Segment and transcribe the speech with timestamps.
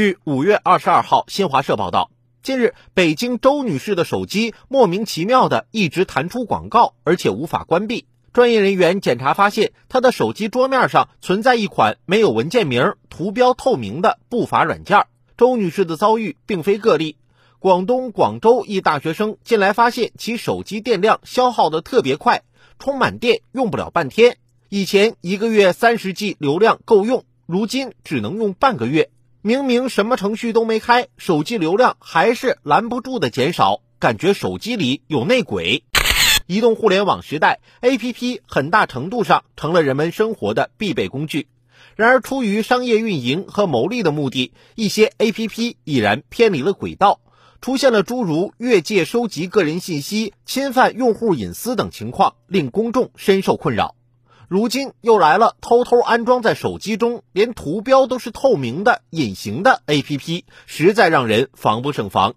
[0.00, 2.10] 据五月二十二号新华社报道，
[2.42, 8.06] 近日北京周女士的手机莫名其妙的一直弹出广告，而且无法关闭。
[8.32, 15.04] 专业人员检查发现，她的手机桌面上存在一款没有文件名、图标透明的不法软件。
[15.36, 17.18] 周女士的遭遇并非个例，
[17.58, 22.42] 广东广州一大学生近来发现其手机电量消耗的特别快，
[22.78, 24.38] 充满电用不了半天。
[24.70, 29.10] 以前一个月三十 G 流量够用，如今只能用半个月。
[29.42, 35.82] 明明什么程序都没开，手机流量还是拦不住的减少，感觉手机里有内鬼。
[36.46, 41.48] 移动互联网时代，APP 很大程度上成了人们生活的必备工具。
[41.96, 47.20] 然而，出于商业运营和牟利的目的，一些 APP 已然偏离了轨道，
[47.62, 53.94] 出现了诸如越界收集个人信息、侵犯用户隐私等情况，令公众深受困扰。
[54.50, 62.34] 如今又来了偷偷安装在手机中，连图标都是透明的隐形的 APP，实在让人防不胜防。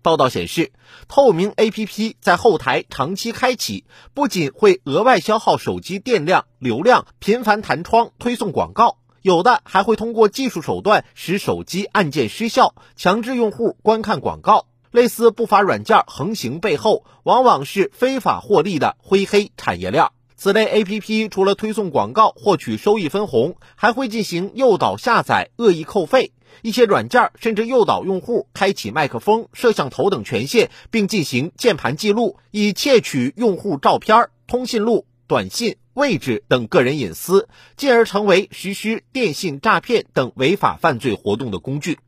[0.00, 0.72] 报道显示，
[1.08, 14.64] 透明 APP 在后台长期开启，不仅会额外消耗手机电量、流量，频繁弹窗推送广告，有的还会通过技术手段使手机按键失效，强制用户观看广告。
[14.94, 20.06] 类似不法软件横行背后，往往是非法获利的灰黑产业链。
[20.36, 26.30] 此类 APP 除了推送广告获取收益分红，还会进行诱导下载、恶意扣费。
[26.62, 41.98] 一些软件甚至诱导用户开启麦克风、摄像头等权限，并进行键盘记录，以窃取用户照片、通讯录、短信、位置等个人隐私，进而成为实施电信诈骗等违法犯罪活动的工具。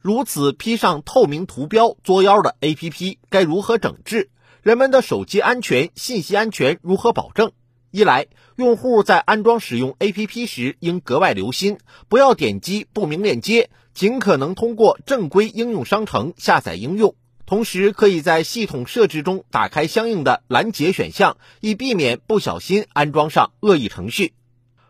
[0.00, 4.30] 如此披上透明图标作妖的 APP 该如何整治？
[4.62, 7.50] 人们的手机安全、信息安全如何保证？
[7.90, 17.16] 一来，用户在安装使用 APP 时应格外留心，不要点击不明链接，尽可能通过正规应用商城下载应用。
[17.44, 24.34] 同时，可以在系统设置中打开相应的拦截选项，以避免不小心安装上恶意程序。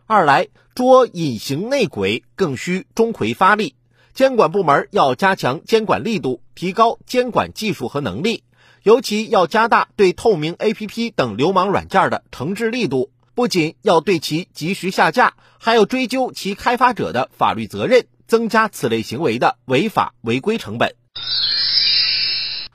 [0.07, 3.75] 二来，捉隐形内鬼更需钟馗发力。
[4.19, 8.43] 监管部门要加强监管力度，提高监管技术和能力，
[8.83, 13.13] 尤其要加大对透明 APP 等流氓软件的惩治力度。
[13.37, 20.97] 不仅要对其及时下架，还要追究其开发者的法律责任，增加此类行为的违法违规成本。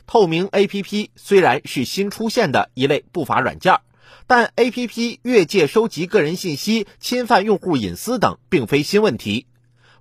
[0.08, 3.82] 透明 APP 虽然是新出现的一类不法软件，
[4.28, 9.46] 但 APP 越界收集个人信息、侵犯用户隐私等并非新问题。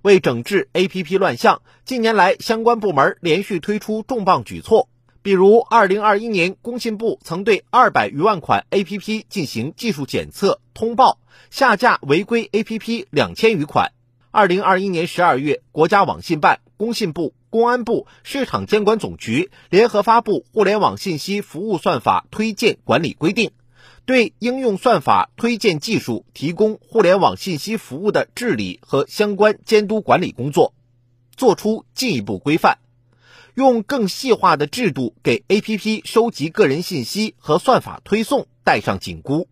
[0.03, 4.89] 为整治 APP 乱象，近年来相关部门连续推出重磅举措。
[5.21, 11.19] 比如，2021年工信部曾对200余万款 APP 进行技术检测、通报，
[11.49, 13.93] 下架违规 APP 两千余款。
[14.33, 23.49] 2021年12月，国家网信办、工信部、公安部、市场监管总局联合发布《互联网信息服务算法推荐管理规定》。
[24.05, 30.73] 对应用算法推荐技术提供互联网信息服务的治理和相关监督管理工作，
[31.37, 32.79] 作出进一步规范，
[33.53, 39.47] 用更细化的制度给 APP 收集个人信息和算法推送戴上紧箍。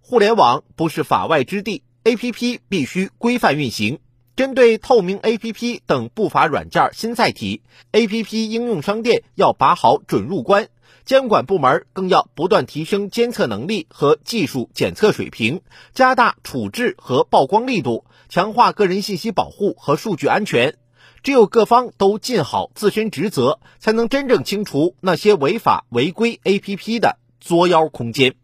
[0.00, 4.00] 互联网不是法外之地，APP 必须规范运行。
[4.36, 10.68] 针对透明 APP 等不法软件新载体，APP 应用商店要把好准入关。
[11.08, 15.62] 监管部门更要不断提升监测能力和技术检测水平，
[15.94, 20.76] 加大处置和曝光力度，强化个人信息保护和数据安全。
[21.22, 28.34] 只有各方都尽好自身职责，才能真正清除那些违法违规 APP 的作妖空间。